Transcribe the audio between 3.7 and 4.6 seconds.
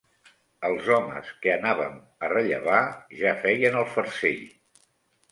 el farcell.